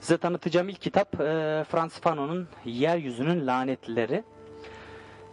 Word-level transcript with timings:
Size 0.00 0.18
tanıtacağım 0.18 0.68
ilk 0.68 0.80
kitap 0.80 1.20
e, 1.20 1.64
Frans 1.68 2.00
Fanon'un 2.00 2.48
Yeryüzünün 2.64 3.46
Lanetleri. 3.46 4.24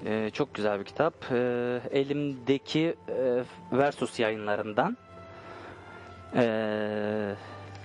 E, 0.05 0.29
çok 0.33 0.53
güzel 0.53 0.79
bir 0.79 0.85
kitap. 0.85 1.31
E, 1.31 1.37
elimdeki 1.91 2.95
e, 3.09 3.43
Versus 3.71 4.19
yayınlarından. 4.19 4.97
E, 6.35 6.45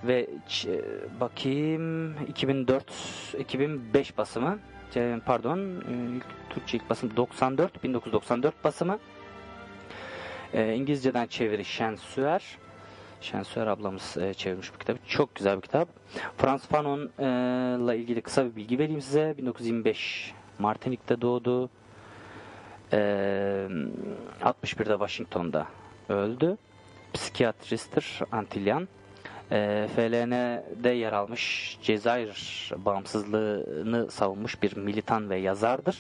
ve 0.05 0.27
e, 0.67 0.81
bakayım 1.21 2.15
2004 2.29 2.85
2005 3.39 4.19
basımı. 4.19 4.59
Pardon, 5.27 5.59
e, 5.59 5.93
Türkçe 6.51 6.77
ilk 6.77 6.91
basım 6.91 7.17
94 7.17 7.85
1994 7.85 8.65
basımı. 8.65 8.99
E, 10.55 10.75
İngilizceden 10.75 11.27
çeviri 11.27 11.65
Şensüer. 11.65 12.59
Şensüer 13.21 13.67
ablamız 13.67 14.17
e, 14.17 14.35
çevirmiş 14.35 14.75
bu 14.75 14.79
kitabı. 14.79 14.99
Çok 15.09 15.35
güzel 15.35 15.57
bir 15.57 15.63
kitap. 15.63 15.89
Frans 16.39 16.67
Fanon'la 16.67 17.95
ilgili 17.95 18.23
kısa 18.23 18.45
bir 18.45 18.57
bilgi 18.57 18.79
vereyim 18.79 19.01
size. 19.01 19.35
1925 19.39 20.35
Martinik'te 20.59 21.21
doğdu. 21.21 21.71
E, 22.93 22.99
61'de 24.43 24.93
Washington'da 24.93 25.67
öldü. 26.09 26.57
Psikiyatristtir, 27.15 28.21
Antilyan. 28.33 28.89
E, 29.53 29.89
FLN'de 29.97 30.91
yer 30.91 31.13
almış, 31.13 31.79
Cezayir 31.83 32.71
bağımsızlığını 32.77 34.11
savunmuş 34.11 34.63
bir 34.63 34.77
militan 34.77 35.31
ve 35.31 35.37
yazardır 35.37 35.99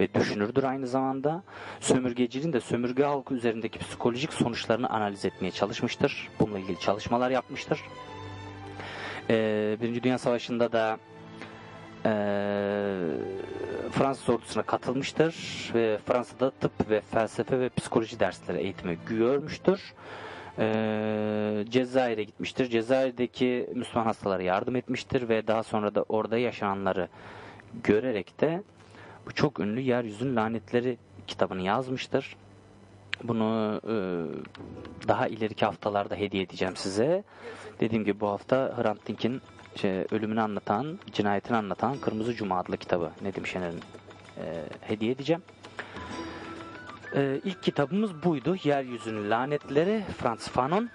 ve 0.00 0.14
düşünürdür 0.14 0.64
aynı 0.64 0.86
zamanda. 0.86 1.42
Sömürgeciliğin 1.80 2.52
de 2.52 2.60
sömürge 2.60 3.04
halkı 3.04 3.34
üzerindeki 3.34 3.78
psikolojik 3.78 4.32
sonuçlarını 4.32 4.90
analiz 4.90 5.24
etmeye 5.24 5.50
çalışmıştır. 5.50 6.28
Bununla 6.40 6.58
ilgili 6.58 6.80
çalışmalar 6.80 7.30
yapmıştır. 7.30 7.80
Ee, 9.30 9.76
Birinci 9.80 10.02
Dünya 10.02 10.18
Savaşı'nda 10.18 10.72
da 10.72 10.98
ee, 12.06 12.10
Fransız 13.90 14.28
ordusuna 14.28 14.62
katılmıştır 14.62 15.34
ve 15.74 15.98
Fransa'da 16.06 16.50
tıp 16.50 16.90
ve 16.90 17.00
felsefe 17.00 17.60
ve 17.60 17.68
psikoloji 17.68 18.20
dersleri 18.20 18.58
eğitimi 18.58 18.98
görmüştür. 19.08 19.94
Ee, 20.58 21.64
Cezayir'e 21.68 22.24
gitmiştir. 22.24 22.70
Cezayir'deki 22.70 23.70
Müslüman 23.74 24.06
hastalara 24.06 24.42
yardım 24.42 24.76
etmiştir 24.76 25.28
ve 25.28 25.46
daha 25.46 25.62
sonra 25.62 25.94
da 25.94 26.04
orada 26.08 26.38
yaşananları 26.38 27.08
görerek 27.84 28.40
de 28.40 28.62
çok 29.34 29.60
ünlü 29.60 29.80
Yeryüzünün 29.80 30.36
Lanetleri 30.36 30.98
kitabını 31.26 31.62
yazmıştır. 31.62 32.36
Bunu 33.24 33.80
e, 33.84 33.94
daha 35.08 35.28
ileriki 35.28 35.64
haftalarda 35.64 36.14
hediye 36.14 36.42
edeceğim 36.42 36.76
size. 36.76 37.24
Dediğim 37.80 38.04
gibi 38.04 38.20
bu 38.20 38.28
hafta 38.28 38.74
Hrant 38.76 39.06
Dink'in 39.06 39.42
şey, 39.76 40.06
ölümünü 40.10 40.40
anlatan, 40.40 40.98
cinayetini 41.12 41.56
anlatan 41.56 41.98
Kırmızı 41.98 42.34
Cuma 42.34 42.58
adlı 42.58 42.76
kitabı 42.76 43.10
Nedim 43.22 43.46
Şener'in 43.46 43.80
e, 44.38 44.64
hediye 44.80 45.12
edeceğim. 45.12 45.42
E, 47.16 47.40
ilk 47.44 47.62
kitabımız 47.62 48.22
buydu. 48.22 48.56
Yeryüzünün 48.64 49.30
Lanetleri 49.30 50.04
Frans 50.18 50.48
Fanon. 50.48 50.90